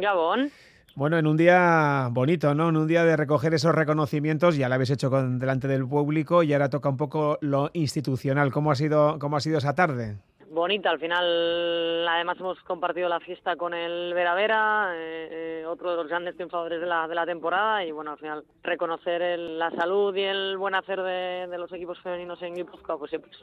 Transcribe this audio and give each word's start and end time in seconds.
Gabón. 0.00 0.50
Bueno, 0.96 1.18
en 1.18 1.26
un 1.26 1.36
día 1.36 2.08
bonito, 2.12 2.54
¿no? 2.54 2.68
En 2.68 2.76
un 2.76 2.86
día 2.86 3.04
de 3.04 3.16
recoger 3.16 3.52
esos 3.52 3.74
reconocimientos, 3.74 4.56
ya 4.56 4.68
lo 4.68 4.76
habéis 4.76 4.90
hecho 4.90 5.10
con, 5.10 5.40
delante 5.40 5.66
del 5.66 5.86
público 5.86 6.44
y 6.44 6.52
ahora 6.52 6.70
toca 6.70 6.88
un 6.88 6.96
poco 6.96 7.36
lo 7.40 7.70
institucional. 7.72 8.52
¿Cómo 8.52 8.70
ha 8.70 8.76
sido, 8.76 9.18
cómo 9.18 9.36
ha 9.36 9.40
sido 9.40 9.58
esa 9.58 9.74
tarde? 9.74 10.18
Bonita. 10.54 10.90
Al 10.90 10.98
final, 10.98 12.06
además, 12.08 12.38
hemos 12.38 12.58
compartido 12.60 13.08
la 13.08 13.20
fiesta 13.20 13.56
con 13.56 13.74
el 13.74 14.14
Vera 14.14 14.34
Vera, 14.34 14.92
eh, 14.94 15.28
eh, 15.62 15.66
otro 15.66 15.90
de 15.90 15.96
los 15.96 16.08
grandes 16.08 16.34
triunfadores 16.36 16.80
de 16.80 16.86
la, 16.86 17.06
de 17.08 17.14
la 17.14 17.26
temporada. 17.26 17.84
Y 17.84 17.92
bueno, 17.92 18.12
al 18.12 18.18
final, 18.18 18.44
reconocer 18.62 19.38
la 19.38 19.70
salud 19.72 20.14
y 20.16 20.22
el 20.22 20.56
buen 20.56 20.74
hacer 20.74 21.02
de, 21.02 21.58
los 21.58 21.72
equipos 21.72 22.00
femeninos 22.00 22.40
en 22.42 22.54
Guipúzcoa, 22.54 22.98
pues 22.98 23.10
siempre 23.10 23.30
es 23.30 23.42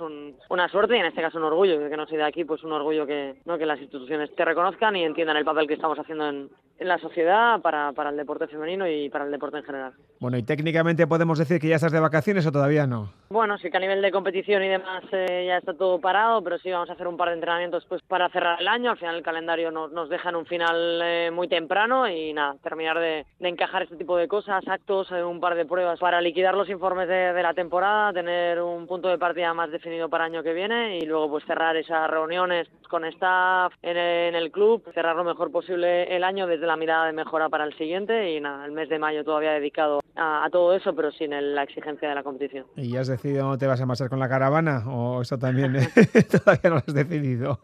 una 0.50 0.68
suerte 0.70 0.95
y 0.95 1.00
en 1.00 1.05
este 1.05 1.21
caso 1.21 1.38
un 1.38 1.44
orgullo. 1.44 1.89
Que 1.89 1.98
no 1.98 2.08
soy 2.08 2.18
de 2.18 2.23
aquí, 2.23 2.45
pues 2.45 2.63
un 2.63 2.71
orgullo 2.71 3.05
que, 3.05 3.36
¿no? 3.46 3.57
que 3.57 3.66
las 3.66 3.80
instituciones 3.80 4.34
te 4.36 4.46
reconozcan 4.46 4.96
y 4.96 5.04
entiendan 5.04 5.38
el 5.38 5.46
papel 5.46 5.68
que 5.68 5.75
estamos 5.75 6.00
haciendo 6.00 6.28
en, 6.28 6.50
en 6.82 6.88
la 6.88 6.98
sociedad 6.98 7.61
para, 7.61 7.91
para 7.93 8.09
el 8.09 8.18
deporte 8.18 8.48
femenino 8.48 8.88
y 8.88 9.08
para 9.09 9.26
el 9.26 9.31
deporte 9.31 9.58
en 9.58 9.63
general. 9.63 9.94
Bueno, 10.20 10.38
y 10.38 10.44
técnicamente 10.44 11.05
podemos 11.05 11.38
decir 11.38 11.59
que 11.62 11.67
ya 11.67 11.76
estás 11.76 11.91
de 11.91 11.99
vacaciones 11.99 12.45
o 12.48 12.52
todavía 12.52 12.88
no. 12.88 13.13
Bueno, 13.30 13.57
sí 13.59 13.70
que 13.70 13.77
a 13.77 13.80
nivel 13.80 14.02
de 14.02 14.12
competición 14.12 14.63
y 14.63 14.67
demás 14.67 15.04
eh, 15.12 15.45
ya 15.48 15.57
está 15.57 15.76
todo 15.76 16.02
parado, 16.02 16.44
pero 16.44 16.57
sí 16.57 16.71
vamos 16.71 16.90
a 16.90 16.94
hacer 16.94 17.07
un 17.07 17.17
par 17.17 17.30
de 17.30 17.35
entrenamientos 17.35 17.85
pues 17.88 18.02
para 18.02 18.30
cerrar 18.30 18.59
el 18.59 18.67
año. 18.67 18.90
Al 18.90 18.98
final 18.98 19.16
el 19.16 19.23
calendario 19.23 19.70
nos, 19.70 19.91
nos 19.91 20.09
deja 20.09 20.30
en 20.30 20.38
un 20.38 20.45
final 20.48 21.02
eh, 21.04 21.30
muy 21.31 21.48
temprano 21.48 22.09
y 22.09 22.34
nada, 22.34 22.55
terminar 22.63 22.98
de, 22.99 23.27
encajar 23.40 23.84
este 23.84 23.95
tipo 23.95 24.18
de 24.18 24.27
cosas, 24.27 24.68
actos, 24.68 25.12
eh, 25.12 25.23
un 25.23 25.40
par 25.40 25.54
de 25.54 25.66
pruebas 25.66 25.99
para 25.99 26.20
liquidar 26.20 26.55
los 26.55 26.70
informes 26.70 27.07
de, 27.07 27.41
la 27.41 27.54
temporada, 27.54 28.12
tener 28.12 28.59
un 28.59 28.88
punto 28.88 29.07
de 29.07 29.20
partida 29.20 29.54
más 29.54 29.70
definido 29.70 30.09
para 30.09 30.26
el 30.26 30.34
año 30.34 30.43
que 30.43 30.54
viene 30.54 30.98
y 30.98 31.05
luego 31.05 31.29
pues 31.29 31.45
cerrar 31.45 31.76
esas 31.77 32.09
reuniones 32.09 32.68
con 32.90 33.05
staff 33.05 33.73
en 33.84 33.98
el, 33.98 34.29
en 34.29 34.35
el 34.35 34.52
club, 34.52 34.84
cerrar 34.93 35.16
lo 35.16 35.23
mejor 35.23 35.52
posible 35.52 36.04
el 36.16 36.23
año 36.23 36.48
desde 36.48 36.66
la 36.66 36.70
mirada 36.77 37.05
de 37.05 37.13
mejora 37.13 37.49
para 37.49 37.66
el 37.66 37.77
siguiente 37.77 38.31
y 38.31 38.39
nada, 38.39 38.66
el 38.66 38.71
mes 38.71 38.89
de 38.89 38.99
mayo 38.99 39.23
todavía 39.23 39.52
dedicado 39.52 40.02
a, 40.16 40.48
todo 40.51 40.76
eso, 40.76 40.93
pero 40.93 41.12
sin 41.12 41.32
la 41.32 41.63
exigencia 41.63 42.09
de 42.09 42.15
la 42.15 42.23
competición. 42.23 42.65
¿Y 42.76 42.91
ya 42.91 43.01
has 43.01 43.07
decidido 43.07 43.43
dónde 43.43 43.59
te 43.59 43.68
vas 43.68 43.82
a 43.82 43.85
marchar 43.85 44.09
con 44.09 44.20
la 44.20 44.29
caravana? 44.29 44.84
¿O 44.87 45.21
eso 45.21 45.37
también 45.37 45.76
eh? 45.76 45.87
todavía 46.43 46.70
no 46.70 46.76
lo 46.76 46.77
has 46.77 46.93
decidido? 46.93 47.59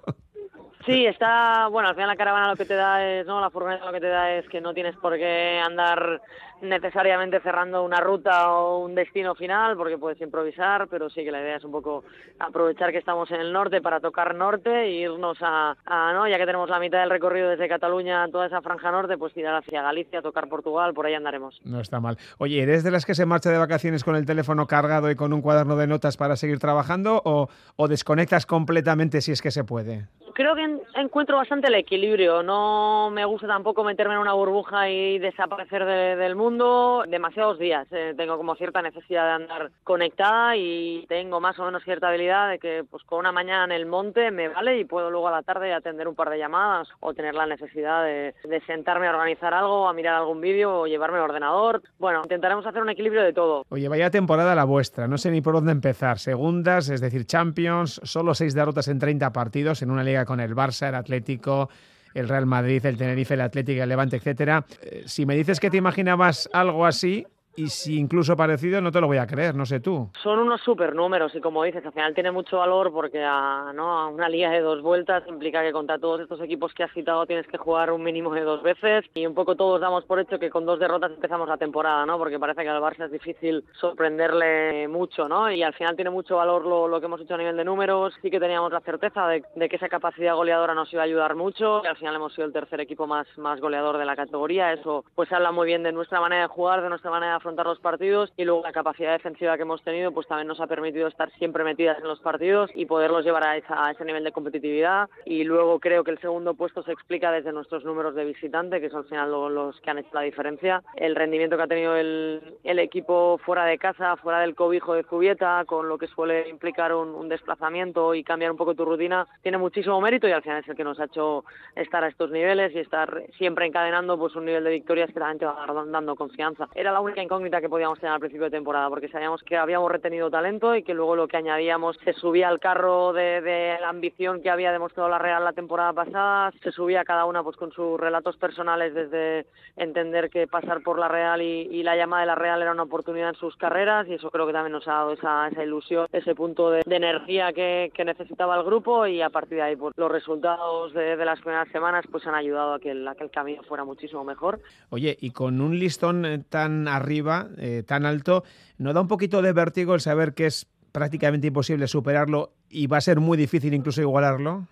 Sí, 0.88 1.06
está, 1.06 1.68
bueno, 1.68 1.90
al 1.90 1.96
final 1.96 2.08
la 2.08 2.16
caravana 2.16 2.48
lo 2.48 2.56
que 2.56 2.64
te 2.64 2.76
da 2.76 3.06
es, 3.06 3.28
¿no? 3.28 3.42
La 3.42 3.50
furgoneta 3.50 3.86
lo 3.86 3.92
que 3.92 4.00
te 4.00 4.08
da 4.08 4.32
es 4.32 4.48
que 4.48 4.62
no 4.62 4.74
tienes 4.74 4.96
por 4.96 5.18
qué 5.18 5.62
andar 5.62 6.22
necesariamente 6.62 7.42
cerrando 7.42 7.84
una 7.84 8.00
ruta 8.00 8.54
o 8.54 8.80
un 8.80 8.96
destino 8.96 9.36
final, 9.36 9.76
porque 9.76 9.98
puedes 9.98 10.20
improvisar, 10.22 10.88
pero 10.88 11.10
sí 11.10 11.26
que 11.26 11.32
la 11.32 11.42
idea 11.42 11.58
es 11.58 11.64
un 11.66 11.74
poco 11.74 12.06
aprovechar 12.40 12.92
que 12.94 12.98
estamos 13.00 13.30
en 13.32 13.42
el 13.42 13.52
norte 13.52 13.82
para 13.82 14.00
tocar 14.00 14.34
norte 14.34 14.86
e 14.86 14.92
irnos 14.92 15.38
a, 15.42 15.76
a 15.86 16.14
¿no? 16.14 16.26
Ya 16.26 16.38
que 16.38 16.46
tenemos 16.46 16.70
la 16.70 16.80
mitad 16.80 17.00
del 17.02 17.10
recorrido 17.10 17.50
desde 17.50 17.68
Cataluña 17.68 18.24
a 18.24 18.30
toda 18.30 18.48
esa 18.48 18.62
franja 18.62 18.90
norte, 18.90 19.18
pues 19.18 19.34
tirar 19.34 19.56
hacia 19.56 19.82
Galicia, 19.82 20.22
tocar 20.22 20.48
Portugal, 20.48 20.94
por 20.94 21.06
ahí 21.06 21.16
andaremos. 21.16 21.60
No 21.66 21.82
está 21.82 22.00
mal. 22.00 22.18
Oye, 22.38 22.64
¿eres 22.64 22.86
de 22.86 22.92
las 22.92 23.06
que 23.06 23.14
se 23.14 23.26
marcha 23.26 23.52
de 23.52 23.58
vacaciones 23.58 24.06
con 24.06 24.16
el 24.16 24.26
teléfono 24.26 24.68
cargado 24.68 25.12
y 25.12 25.18
con 25.18 25.34
un 25.34 25.42
cuaderno 25.42 25.76
de 25.76 25.88
notas 25.88 26.16
para 26.16 26.38
seguir 26.38 26.60
trabajando 26.60 27.22
o, 27.26 27.50
o 27.76 27.88
desconectas 27.90 28.46
completamente 28.46 29.20
si 29.20 29.34
es 29.34 29.42
que 29.42 29.52
se 29.52 29.66
puede? 29.66 30.08
Creo 30.38 30.54
que 30.54 30.78
encuentro 30.94 31.36
bastante 31.36 31.68
el 31.68 31.74
equilibrio. 31.74 32.44
No 32.44 33.10
me 33.10 33.26
gusta 33.26 33.48
tampoco 33.48 33.84
meterme 33.84 34.14
en 34.14 34.20
una 34.20 34.34
burbuja 34.34 34.88
y 34.88 35.18
desaparecer 35.18 35.84
del 35.84 36.36
mundo 36.36 37.06
demasiados 37.10 37.58
días. 37.58 37.88
Eh, 37.90 38.14
tengo 38.16 38.38
como 38.38 38.54
cierta 38.54 38.84
necesidad 38.84 39.26
de 39.26 39.44
andar 39.44 39.72
conectada 39.84 40.56
y 40.56 41.08
tengo 41.10 41.40
más 41.40 41.58
o 41.58 41.66
menos 41.66 41.84
cierta 41.84 42.10
habilidad 42.10 42.52
de 42.52 42.60
que 42.60 42.84
pues 42.88 43.04
con 43.06 43.18
una 43.18 43.32
mañana 43.32 43.64
en 43.64 43.72
el 43.72 43.88
monte 43.88 44.30
me 44.30 44.48
vale 44.48 44.78
y 44.78 44.86
puedo 44.86 45.10
luego 45.10 45.28
a 45.28 45.32
la 45.32 45.42
tarde 45.42 45.74
atender 45.74 46.08
un 46.08 46.14
par 46.14 46.30
de 46.30 46.38
llamadas 46.38 46.88
o 47.00 47.16
tener 47.16 47.34
la 47.34 47.48
necesidad 47.48 48.04
de, 48.04 48.36
sentarme 48.68 49.08
a 49.08 49.12
organizar 49.12 49.56
algo, 49.56 49.90
a 49.90 49.94
mirar 49.94 50.14
algún 50.14 50.40
vídeo 50.40 50.82
o 50.82 50.88
llevarme 50.88 51.18
el 51.18 51.24
ordenador. 51.24 51.82
Bueno, 51.98 52.22
intentaremos 52.22 52.64
hacer 52.68 52.84
un 52.84 52.90
equilibrio 52.90 53.24
de 53.24 53.34
todo. 53.34 53.66
Oye, 53.70 53.88
vaya 53.88 54.12
temporada 54.12 54.54
la 54.54 54.66
vuestra. 54.66 55.08
No 55.08 55.18
sé 55.18 55.32
ni 55.32 55.42
por 55.42 55.56
dónde 55.56 55.72
empezar. 55.72 56.20
Segundas, 56.20 56.90
es 56.90 57.02
decir, 57.02 57.26
Champions, 57.26 58.00
solo 58.04 58.36
seis 58.36 58.54
derrotas 58.54 58.88
en 58.88 59.00
30 59.00 59.34
partidos 59.34 59.82
en 59.82 59.90
una 59.90 60.04
liga 60.04 60.27
con 60.28 60.40
el 60.40 60.54
Barça, 60.54 60.90
el 60.90 60.96
Atlético, 60.96 61.70
el 62.14 62.28
Real 62.28 62.46
Madrid, 62.46 62.86
el 62.86 62.98
Tenerife, 62.98 63.34
el 63.34 63.42
Atlético, 63.42 63.82
el 63.82 63.90
Levante, 63.90 64.18
etcétera. 64.18 64.66
Eh, 64.82 65.04
si 65.08 65.26
me 65.26 65.36
dices 65.36 65.60
que 65.60 65.72
te 65.72 65.78
imaginabas 65.78 66.48
algo 66.54 66.86
así, 66.86 67.26
y 67.58 67.70
si 67.70 67.98
incluso 67.98 68.38
parecido, 68.38 68.80
no 68.82 68.92
te 68.92 69.02
lo 69.02 69.08
voy 69.08 69.18
a 69.18 69.26
creer, 69.26 69.56
no 69.56 69.66
sé 69.66 69.80
tú. 69.80 70.10
Son 70.22 70.38
unos 70.38 70.62
super 70.62 70.94
números 70.94 71.34
y 71.34 71.42
como 71.42 71.64
dices, 71.64 71.84
al 71.84 71.92
final 71.92 72.14
tiene 72.14 72.32
mucho 72.32 72.58
valor 72.58 72.92
porque 72.92 73.24
a, 73.24 73.72
¿no? 73.74 74.00
a 74.00 74.08
una 74.08 74.30
liga 74.30 74.52
de 74.52 74.62
dos 74.62 74.84
vueltas 74.84 75.24
implica 75.28 75.64
que 75.64 75.72
contra 75.72 75.98
todos 75.98 76.22
estos 76.22 76.40
equipos 76.42 76.72
que 76.76 76.84
has 76.84 76.94
citado 76.94 77.26
tienes 77.26 77.48
que 77.48 77.58
jugar 77.58 77.92
un 77.92 78.04
mínimo 78.04 78.32
de 78.34 78.42
dos 78.42 78.62
veces 78.62 79.06
y 79.16 79.26
un 79.26 79.34
poco 79.34 79.56
todos 79.56 79.82
damos 79.82 80.06
por 80.06 80.20
hecho 80.20 80.38
que 80.38 80.52
con 80.52 80.68
dos 80.68 80.80
derrotas 80.80 81.12
empezamos 81.12 81.50
la 81.50 81.58
temporada, 81.58 82.06
¿no? 82.06 82.20
Porque 82.20 82.38
parece 82.38 82.62
que 82.62 82.70
al 82.70 82.82
Barça 82.82 83.06
es 83.06 83.12
difícil 83.12 83.66
sorprenderle 83.80 84.88
mucho, 84.88 85.28
¿no? 85.28 85.52
Y 85.52 85.64
al 85.64 85.74
final 85.74 85.96
tiene 85.96 86.12
mucho 86.12 86.36
valor 86.36 86.64
lo, 86.64 86.88
lo 86.88 87.00
que 87.00 87.08
hemos 87.08 87.22
hecho 87.22 87.34
a 87.34 87.40
nivel 87.40 87.58
de 87.58 87.66
números, 87.66 88.14
sí 88.22 88.30
que 88.30 88.40
teníamos 88.40 88.72
la 88.72 88.82
certeza 88.82 89.28
de, 89.28 89.44
de, 89.56 89.68
que 89.68 89.78
esa 89.78 89.90
capacidad 89.90 90.36
goleadora 90.36 90.76
nos 90.76 90.94
iba 90.94 91.02
a 91.02 91.06
ayudar 91.06 91.36
mucho 91.36 91.82
y 91.84 91.88
al 91.88 91.98
final 91.98 92.16
hemos 92.16 92.34
sido 92.36 92.46
el 92.46 92.54
tercer 92.54 92.82
equipo 92.82 93.08
más, 93.08 93.26
más 93.38 93.60
goleador 93.60 93.98
de 93.98 94.06
la 94.06 94.16
categoría, 94.16 94.74
eso 94.74 95.04
pues 95.16 95.32
habla 95.32 95.52
muy 95.52 95.66
bien 95.66 95.82
de 95.82 95.92
nuestra 95.92 96.22
manera 96.22 96.44
de 96.44 96.48
jugar, 96.50 96.84
de 96.84 96.90
nuestra 96.90 97.10
manera 97.10 97.34
de 97.34 97.47
afrontar 97.48 97.66
los 97.66 97.80
partidos 97.80 98.34
y 98.36 98.44
luego 98.44 98.62
la 98.62 98.74
capacidad 98.74 99.14
defensiva 99.14 99.56
que 99.56 99.62
hemos 99.62 99.82
tenido 99.82 100.12
pues 100.12 100.28
también 100.28 100.50
nos 100.50 100.60
ha 100.60 100.68
permitido 100.68 101.08
estar 101.08 101.32
siempre 101.38 101.64
metidas 101.64 101.98
en 101.98 102.06
los 102.06 102.20
partidos 102.20 102.70
y 102.76 102.86
poderlos 102.86 103.24
llevar 103.24 103.44
a, 103.46 103.56
ese 103.56 104.04
nivel 104.04 104.26
de 104.26 104.34
competitividad. 104.34 105.08
Y 105.24 105.46
luego 105.46 105.80
creo 105.80 106.04
que 106.04 106.12
el 106.12 106.20
segundo 106.20 106.56
puesto 106.56 106.84
se 106.84 106.92
explica 106.92 107.32
desde 107.32 107.54
nuestros 107.54 107.86
números 107.86 108.16
de 108.16 108.26
visitante 108.26 108.82
que 108.82 108.90
son 108.90 108.98
al 108.98 109.06
final 109.06 109.32
los, 109.32 109.80
que 109.80 109.92
han 109.92 110.00
hecho 110.00 110.10
la 110.12 110.22
diferencia. 110.22 110.84
El 110.96 111.16
rendimiento 111.16 111.56
que 111.56 111.64
ha 111.64 111.68
tenido 111.68 111.96
el, 111.96 112.58
el, 112.66 112.80
equipo 112.80 113.40
fuera 113.46 113.64
de 113.64 113.78
casa 113.78 114.18
fuera 114.18 114.42
del 114.42 114.54
cobijo 114.54 114.94
de 114.94 115.04
Zubieta 115.04 115.64
con 115.66 115.88
lo 115.88 115.98
que 115.98 116.08
suele 116.08 116.50
implicar 116.50 116.94
un, 116.94 117.16
un 117.16 117.30
desplazamiento 117.30 118.14
y 118.14 118.26
cambiar 118.26 118.52
un 118.52 118.58
poco 118.58 118.76
tu 118.76 118.84
rutina 118.84 119.26
tiene 119.42 119.58
muchísimo 119.58 120.02
mérito 120.02 120.28
y 120.28 120.34
al 120.34 120.42
final 120.42 120.60
es 120.60 120.68
el 120.68 120.76
que 120.76 120.84
nos 120.84 121.00
ha 121.00 121.06
hecho 121.06 121.46
estar 121.76 122.04
a 122.04 122.10
estos 122.10 122.30
niveles 122.30 122.76
y 122.76 122.80
estar 122.80 123.24
siempre 123.38 123.66
encadenando 123.66 124.18
pues 124.18 124.36
un 124.36 124.44
nivel 124.44 124.66
de 124.66 124.72
victorias 124.72 125.08
que 125.14 125.20
también 125.20 125.40
te 125.40 125.46
va 125.46 125.66
dando 125.88 126.16
confianza. 126.18 126.68
Era 126.76 126.92
la 126.92 127.00
única 127.00 127.22
incógnita 127.22 127.37
que 127.38 127.70
podíamos 127.70 128.00
tener 128.00 128.14
al 128.14 128.20
principio 128.20 128.46
de 128.46 128.52
temporada, 128.52 128.90
porque 128.90 129.08
sabíamos 129.10 129.42
que 129.44 129.58
habíamos 129.58 129.92
retenido 129.92 130.30
talento 130.30 130.76
y 130.76 130.84
que 130.84 130.94
luego 130.94 131.16
lo 131.16 131.28
que 131.28 131.38
añadíamos 131.38 131.98
se 132.04 132.14
subía 132.14 132.50
al 132.50 132.60
carro 132.60 133.14
de, 133.14 133.78
la 133.80 133.90
ambición 133.90 134.42
que 134.42 134.50
había 134.50 134.72
demostrado 134.72 135.08
la 135.10 135.20
Real 135.20 135.44
la 135.44 135.54
temporada 135.54 135.94
pasada, 135.94 136.52
se 136.62 136.72
subía 136.72 137.06
cada 137.06 137.26
una 137.26 137.44
pues 137.44 137.56
con 137.56 137.72
sus 137.72 138.00
relatos 138.00 138.36
personales 138.38 138.94
desde 138.94 139.46
entender 139.76 140.30
que 140.30 140.48
pasar 140.48 140.82
por 140.82 141.00
la 141.00 141.08
Real 141.08 141.42
y, 141.42 141.84
la 141.88 141.96
llamada 141.96 142.22
de 142.22 142.28
la 142.28 142.36
Real 142.36 142.62
era 142.62 142.72
una 142.74 142.84
oportunidad 142.84 143.30
en 143.30 143.36
sus 143.36 143.56
carreras 143.56 144.08
y 144.08 144.16
eso 144.16 144.30
creo 144.30 144.46
que 144.46 144.52
también 144.52 144.74
nos 144.74 144.88
ha 144.88 144.94
dado 144.94 145.14
esa, 145.14 145.48
esa 145.48 145.64
ilusión, 145.64 146.08
ese 146.12 146.36
punto 146.36 146.70
de, 146.70 146.82
energía 146.86 147.54
que, 147.54 147.92
necesitaba 148.04 148.56
el 148.56 148.64
grupo 148.64 149.06
y 149.06 149.22
a 149.22 149.30
partir 149.30 149.58
de 149.58 149.62
ahí 149.62 149.76
pues, 149.76 149.94
los 149.96 150.12
resultados 150.12 150.94
de, 150.94 151.16
las 151.18 151.40
primeras 151.40 151.70
semanas 151.70 152.06
pues 152.12 152.26
han 152.26 152.36
ayudado 152.36 152.74
a 152.74 152.80
que, 152.80 152.92
el, 152.92 153.08
que 153.18 153.24
el 153.24 153.32
camino 153.32 153.64
fuera 153.64 153.84
muchísimo 153.84 154.24
mejor. 154.24 154.60
Oye, 154.90 155.18
y 155.20 155.32
con 155.32 155.62
un 155.62 155.78
listón 155.78 156.26
eh, 156.26 156.40
tan 156.50 156.88
arriba, 156.88 157.27
eh, 157.58 157.84
tan 157.86 158.06
alto, 158.06 158.44
¿no 158.78 158.94
da 158.94 159.02
un 159.02 159.08
poquito 159.08 159.42
de 159.42 159.54
vértigo 159.54 159.94
el 159.94 160.02
saber 160.02 160.34
que 160.34 160.46
es 160.46 160.68
prácticamente 160.92 161.48
imposible 161.48 161.88
superarlo 161.88 162.52
y 162.70 162.88
va 162.88 162.98
a 162.98 163.02
ser 163.02 163.20
muy 163.20 163.38
difícil 163.38 163.74
incluso 163.74 164.02
igualarlo? 164.02 164.66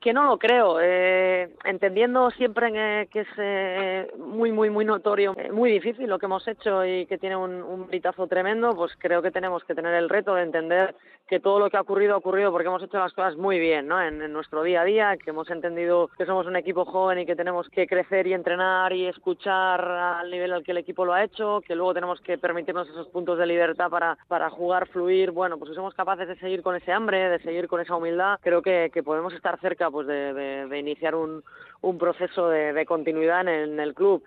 que 0.00 0.12
no 0.12 0.24
lo 0.24 0.38
creo, 0.38 0.78
eh, 0.80 1.48
entendiendo 1.64 2.30
siempre 2.30 2.68
eh, 2.74 3.08
que 3.12 3.20
es 3.20 3.28
eh, 3.38 4.08
muy, 4.18 4.52
muy, 4.52 4.70
muy 4.70 4.84
notorio, 4.84 5.34
muy 5.52 5.70
difícil 5.70 6.08
lo 6.08 6.18
que 6.18 6.26
hemos 6.26 6.46
hecho 6.46 6.84
y 6.84 7.06
que 7.06 7.18
tiene 7.18 7.36
un, 7.36 7.62
un 7.62 7.88
tremendo, 8.28 8.74
pues 8.74 8.92
creo 8.98 9.22
que 9.22 9.30
tenemos 9.30 9.64
que 9.64 9.74
tener 9.74 9.94
el 9.94 10.08
reto 10.08 10.34
de 10.34 10.42
entender 10.42 10.94
que 11.26 11.40
todo 11.40 11.58
lo 11.58 11.70
que 11.70 11.76
ha 11.76 11.80
ocurrido 11.80 12.14
ha 12.14 12.18
ocurrido 12.18 12.52
porque 12.52 12.68
hemos 12.68 12.82
hecho 12.82 12.98
las 12.98 13.12
cosas 13.12 13.36
muy 13.36 13.58
bien 13.58 13.88
¿no? 13.88 14.00
en, 14.00 14.32
nuestro 14.32 14.62
día 14.62 14.82
a 14.82 14.84
día, 14.84 15.16
que 15.16 15.30
hemos 15.30 15.50
entendido 15.50 16.08
que 16.16 16.26
somos 16.26 16.46
un 16.46 16.56
equipo 16.56 16.84
joven 16.84 17.18
y 17.18 17.26
que 17.26 17.36
tenemos 17.36 17.68
que 17.68 17.86
crecer 17.86 18.26
y 18.26 18.32
entrenar 18.32 18.92
y 18.92 19.06
escuchar 19.06 19.80
al 19.80 20.30
nivel 20.30 20.52
al 20.52 20.62
que 20.62 20.72
el 20.72 20.78
equipo 20.78 21.04
lo 21.04 21.14
ha 21.14 21.24
hecho, 21.24 21.62
que 21.66 21.74
luego 21.74 21.94
tenemos 21.94 22.20
que 22.20 22.38
permitirnos 22.38 22.88
esos 22.88 23.08
puntos 23.08 23.38
de 23.38 23.46
libertad 23.46 23.90
para, 23.90 24.16
para 24.28 24.50
jugar, 24.50 24.88
fluir, 24.88 25.30
bueno, 25.30 25.58
pues 25.58 25.70
si 25.70 25.74
somos 25.74 25.94
capaces 25.94 26.28
de 26.28 26.36
seguir 26.36 26.62
con 26.62 26.76
ese 26.76 26.92
hambre, 26.92 27.28
de 27.28 27.40
seguir 27.40 27.66
con 27.68 27.80
esa 27.80 27.96
humildad, 27.96 28.38
creo 28.40 28.62
que, 28.62 28.90
que 28.92 29.02
podemos 29.02 29.32
estar 29.34 29.58
cerca 29.60 29.90
pues 29.90 30.06
de, 30.06 30.34
de, 30.34 30.78
iniciar 30.78 31.14
un, 31.14 31.42
un 31.82 31.98
proceso 31.98 32.48
de, 32.48 32.84
continuidad 32.86 33.46
en 33.48 33.78
el, 33.78 33.94
club. 33.94 34.22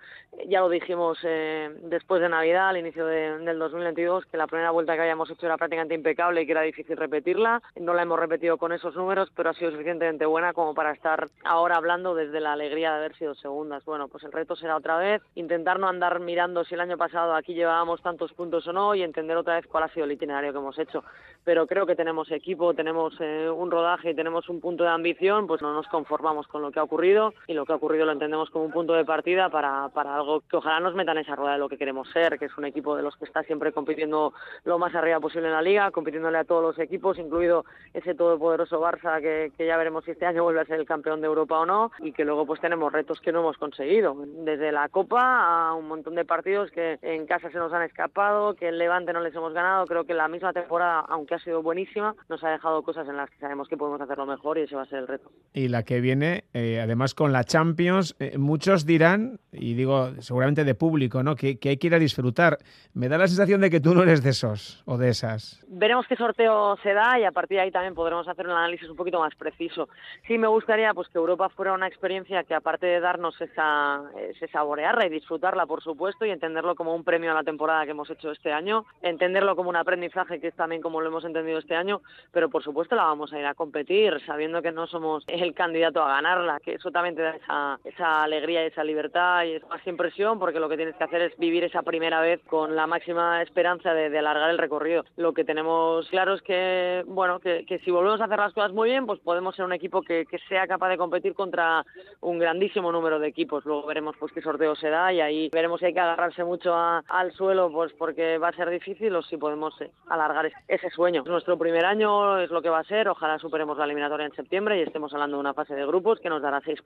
Ya 0.48 0.62
lo 0.62 0.70
dijimos 0.70 1.18
eh, 1.24 1.70
después 1.84 2.22
de 2.22 2.30
Navidad, 2.30 2.70
al 2.70 2.78
inicio 2.78 3.06
del 3.06 3.60
2022, 3.60 4.26
que 4.26 4.38
la 4.38 4.48
primera 4.48 4.72
vuelta 4.72 4.96
que 4.96 5.02
habíamos 5.02 5.30
hecho 5.30 5.46
era 5.46 5.58
prácticamente 5.58 5.96
impecable 5.96 6.42
y 6.42 6.46
que 6.46 6.52
era 6.52 6.62
difícil 6.62 6.98
repetirla. 6.98 7.62
No 7.80 7.94
la 7.94 8.04
hemos 8.04 8.20
repetido 8.20 8.58
con 8.58 8.72
esos 8.72 8.96
números, 8.96 9.32
pero 9.36 9.50
ha 9.50 9.54
sido 9.54 9.72
suficientemente 9.72 10.26
buena 10.26 10.54
como 10.54 10.74
para 10.74 10.92
estar 10.92 11.28
ahora 11.44 11.78
hablando 11.78 12.16
desde 12.16 12.40
la 12.40 12.54
alegría 12.54 12.92
de 12.92 12.98
haber 12.98 13.16
sido 13.16 13.36
segundas. 13.36 13.84
Bueno, 13.86 14.08
pues 14.08 14.24
el 14.24 14.32
reto 14.32 14.56
será 14.56 14.76
otra 14.76 14.98
vez 14.98 15.22
intentar 15.36 15.80
no 15.80 15.88
andar 15.88 16.20
mirando 16.20 16.64
si 16.64 16.76
el 16.76 16.82
año 16.82 16.98
pasado 16.98 17.34
aquí 17.34 17.54
llevábamos 17.54 18.02
tantos 18.02 18.34
puntos 18.34 18.68
o 18.68 18.74
no 18.74 18.96
y 18.96 19.04
entender 19.04 19.38
otra 19.38 19.56
vez 19.56 19.68
cuál 19.68 19.84
ha 19.84 19.90
sido 19.90 20.06
el 20.06 20.12
itinerario 20.12 20.52
que 20.52 20.60
hemos 20.60 20.78
hecho. 20.78 21.04
Pero 21.44 21.68
creo 21.68 21.86
que 21.86 21.96
tenemos 21.96 22.32
equipo, 22.32 22.74
tenemos 22.74 23.14
eh, 23.20 23.50
un 23.50 23.72
rodaje 23.72 24.12
y 24.12 24.16
tenemos 24.16 24.50
un 24.50 24.62
punto 24.62 24.84
de 24.84 24.90
ambición, 24.90 25.48
pues 25.48 25.62
no 25.62 25.74
nos 25.74 25.88
conformamos 25.88 26.48
con 26.48 26.62
lo 26.62 26.72
que 26.72 26.80
ha 26.80 26.84
ocurrido 26.84 27.34
y 27.48 27.54
lo 27.54 27.66
que 27.66 27.74
ha 27.74 27.76
ocurrido 27.76 28.06
lo 28.06 28.12
entendemos 28.12 28.50
como 28.50 28.66
un 28.66 28.72
punto 28.72 28.94
de 28.94 29.06
partida 29.06 29.50
para, 29.50 29.90
para 29.90 30.16
algo 30.16 30.42
que 30.42 30.58
ojalá 30.58 30.80
nos 30.80 30.96
meta 30.96 31.12
en 31.12 31.20
esa 31.20 31.36
rueda 31.36 31.54
de 31.54 31.60
lo 31.60 31.70
que 31.70 31.78
queremos 31.78 32.10
ser, 32.12 32.38
que 32.38 32.46
es 32.46 32.58
un 32.58 32.66
equipo 32.66 32.96
de 32.96 33.04
los 33.04 33.16
que 33.18 33.26
está 33.26 33.44
siempre 33.44 33.72
compitiendo 33.72 34.34
lo 34.64 34.80
más 34.80 34.94
arriba 34.96 35.20
posible 35.20 35.48
en 35.48 35.54
la 35.54 35.62
liga, 35.62 35.92
compitiéndole 35.92 36.38
a 36.38 36.44
todos 36.44 36.64
los 36.64 36.80
equipos, 36.80 37.18
incluido 37.18 37.66
ese 37.94 38.16
todopoderoso 38.16 38.82
Barça 38.82 39.22
que, 39.22 39.52
que 39.58 39.66
ya 39.66 39.78
veremos 39.78 40.06
si 40.06 40.12
este 40.12 40.26
año 40.26 40.44
vuelve 40.44 40.62
a 40.62 40.66
ser 40.66 40.80
el 40.80 40.86
campeón 40.86 41.22
de 41.22 41.28
Europa 41.28 41.60
o 41.60 41.66
no, 41.66 41.92
y 42.00 42.12
que 42.12 42.26
luego 42.26 42.46
pues 42.46 42.62
tenemos 42.62 42.92
retos 42.92 43.20
que 43.20 43.32
no 43.32 43.40
hemos 43.40 43.58
conseguido, 43.58 44.16
desde 44.26 44.72
la 44.72 44.90
Copa 44.90 45.70
a 45.70 45.74
un 45.74 45.88
montón 45.88 46.16
de 46.16 46.26
partidos 46.26 46.72
que 46.72 47.00
en 47.02 47.26
casa 47.26 47.50
se 47.52 47.58
nos 47.58 47.74
han 47.74 47.84
escapado, 47.84 48.56
que 48.56 48.68
en 48.68 48.78
Levante 48.78 49.14
no 49.14 49.22
les 49.22 49.36
hemos 49.36 49.54
ganado, 49.54 49.86
creo 49.86 50.06
que 50.06 50.14
la 50.14 50.28
misma 50.28 50.54
temporada, 50.54 51.06
aunque 51.08 51.36
ha 51.36 51.40
sido 51.40 51.62
buenísima, 51.62 52.16
nos 52.28 52.44
ha 52.44 52.50
dejado 52.50 52.82
cosas 52.84 53.08
en 53.08 53.18
las 53.18 53.30
que 53.30 53.38
sabemos 53.38 53.68
que 53.68 53.78
podemos 53.78 54.02
hacerlo 54.02 54.26
mejor 54.26 54.58
y 54.58 54.62
ese 54.62 54.76
va 54.76 54.84
a 54.84 54.86
ser 54.86 55.00
el 55.00 55.08
reto. 55.08 55.32
Y 55.54 55.68
la 55.68 55.84
que 55.84 56.02
viene, 56.02 56.46
eh, 56.54 56.80
además 56.82 57.14
con 57.14 57.29
la 57.32 57.44
Champions, 57.44 58.16
eh, 58.20 58.38
muchos 58.38 58.86
dirán, 58.86 59.40
y 59.52 59.74
digo 59.74 60.12
seguramente 60.20 60.64
de 60.64 60.76
público, 60.76 61.24
¿no? 61.24 61.36
Que, 61.36 61.60
hay 61.64 61.78
que 61.78 61.88
ir 61.88 61.96
a 61.96 62.00
disfrutar. 62.00 62.58
Me 62.94 63.10
da 63.10 63.18
la 63.18 63.28
sensación 63.28 63.62
de 63.62 63.70
que 63.70 63.80
tú 63.80 63.94
no 63.94 64.04
eres 64.04 64.24
de 64.24 64.32
esos 64.32 64.84
o 64.86 64.98
de 64.98 65.10
esas. 65.10 65.64
Veremos 65.68 66.06
qué 66.08 66.16
sorteo 66.16 66.78
se 66.84 66.94
da 66.94 67.20
y 67.20 67.24
a 67.24 67.32
partir 67.32 67.58
de 67.58 67.64
ahí 67.64 67.72
también 67.72 67.96
podremos 67.96 68.28
hacer 68.28 68.46
un 68.46 68.54
análisis 68.54 68.90
un 68.90 68.96
poquito 68.96 69.20
más 69.20 69.36
preciso. 69.36 69.90
Sí 70.28 70.38
me 70.38 70.48
gustaría 70.48 70.94
pues 70.94 71.08
que 71.10 71.18
Europa 71.18 71.50
fuera 71.50 71.74
una 71.74 71.88
experiencia 71.88 72.44
que 72.44 72.54
aparte 72.54 72.86
de 72.86 73.00
darnos 73.00 73.40
esa, 73.42 74.02
ese 74.30 74.48
saborearla 74.48 75.06
y 75.06 75.10
disfrutarla, 75.10 75.66
por 75.66 75.84
supuesto, 75.84 76.26
y 76.26 76.32
entenderlo 76.32 76.76
como 76.76 76.96
un 76.96 77.04
premio 77.04 77.32
a 77.32 77.36
la 77.36 77.44
temporada 77.44 77.86
que 77.86 77.92
hemos 77.92 78.10
hecho 78.10 78.32
este 78.32 78.52
año, 78.52 78.86
entenderlo 79.02 79.56
como 79.56 79.70
un 79.70 79.76
aprendizaje 79.76 80.40
que 80.40 80.48
es 80.48 80.56
también 80.56 80.82
como 80.82 81.02
lo 81.02 81.08
hemos 81.08 81.26
entendido 81.26 81.60
este 81.60 81.76
año, 81.76 82.02
pero 82.32 82.50
por 82.50 82.64
supuesto 82.64 82.96
la 82.96 83.04
vamos 83.04 83.34
a 83.34 83.40
ir 83.40 83.46
a 83.46 83.54
competir 83.54 84.20
sabiendo 84.26 84.62
que 84.62 84.72
no 84.72 84.88
somos 84.88 85.24
el 85.28 85.54
candidato 85.54 86.04
a 86.04 86.16
ganarla, 86.16 86.60
que 86.60 86.76
eso 86.76 86.92
también 86.92 87.16
te 87.20 87.24
da 87.24 87.36
esa, 87.36 87.80
esa 87.84 88.24
alegría 88.24 88.64
y 88.64 88.68
esa 88.68 88.84
libertad 88.84 89.44
y 89.44 89.56
es 89.56 89.68
más 89.68 89.86
impresión 89.86 90.40
porque 90.40 90.60
lo 90.60 90.70
que 90.70 90.78
tienes 90.78 90.96
que 90.96 91.04
hacer 91.04 91.22
es 91.22 91.38
vivir 91.38 91.66
esa 91.66 91.82
primera 91.82 92.22
vez 92.22 92.42
con 92.48 92.76
la 92.76 92.88
máxima 92.88 93.42
esperanza 93.42 93.94
de, 93.94 94.18
alargar 94.18 94.50
el 94.50 94.58
recorrido. 94.58 95.04
Lo 95.18 95.34
que 95.34 95.44
tenemos 95.44 96.08
claro 96.10 96.36
es 96.36 96.42
que, 96.42 97.04
bueno, 97.08 97.40
que, 97.40 97.66
si 97.84 97.92
volvemos 97.92 98.22
a 98.22 98.26
hacer 98.26 98.40
las 98.40 98.54
cosas 98.54 98.72
muy 98.72 98.90
bien, 98.90 99.06
pues 99.06 99.20
podemos 99.20 99.56
ser 99.56 99.66
un 99.66 99.74
equipo 99.74 100.02
que, 100.02 100.26
sea 100.48 100.68
capaz 100.68 100.90
de 100.90 100.98
competir 100.98 101.34
contra 101.34 101.86
un 102.22 102.40
grandísimo 102.40 102.92
número 102.92 103.20
de 103.20 103.28
equipos. 103.28 103.66
Luego 103.66 103.86
veremos 103.86 104.16
pues 104.18 104.32
qué 104.32 104.42
sorteo 104.42 104.76
se 104.76 104.90
da 104.90 105.12
y 105.12 105.20
ahí 105.20 105.50
veremos 105.52 105.80
si 105.80 105.88
hay 105.88 105.94
que 105.94 106.00
agarrarse 106.00 106.44
mucho 106.44 106.74
a, 106.74 107.04
al 107.08 107.34
suelo, 107.34 107.70
pues 107.72 107.92
porque 107.94 108.38
va 108.38 108.48
a 108.48 108.54
ser 108.54 108.70
difícil 108.70 109.14
o 109.16 109.22
si 109.22 109.36
podemos 109.36 109.80
eh, 109.82 109.92
alargar 110.08 110.50
ese 110.68 110.90
sueño. 110.90 111.24
Es 111.24 111.30
nuestro 111.30 111.58
primer 111.58 111.86
año, 111.86 112.40
es 112.40 112.50
lo 112.50 112.62
que 112.62 112.70
va 112.70 112.80
a 112.80 112.84
ser. 112.86 113.10
Ojalá 113.10 113.38
superemos 113.40 113.78
la 113.78 113.86
eliminatoria 113.86 114.26
en 114.26 114.36
septiembre 114.36 114.80
y 114.80 114.84
estemos 114.84 115.14
hablando 115.14 115.38
de 115.38 115.42
una 115.42 115.54
fase 115.54 115.76
de 115.76 115.86
grupos 115.86 116.20
que 116.20 116.30
nos 116.30 116.42
dará 116.42 116.62
seis 116.64 116.82